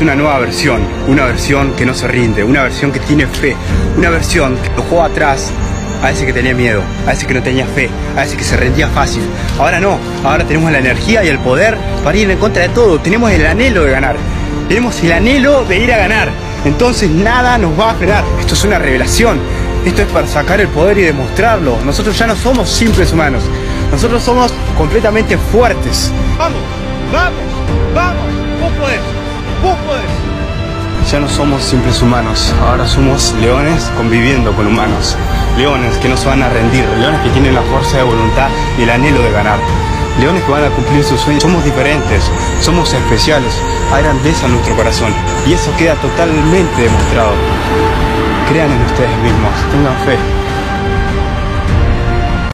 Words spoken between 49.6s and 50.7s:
tengan fe.